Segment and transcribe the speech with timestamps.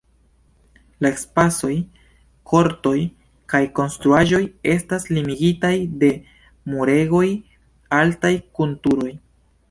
[1.05, 1.73] La spacoj,
[2.53, 2.93] kortoj
[3.53, 4.39] kaj konstruaĵoj
[4.75, 5.73] estas limigitaj
[6.05, 6.09] de
[6.73, 7.27] muregoj
[7.99, 9.11] altaj kun turoj.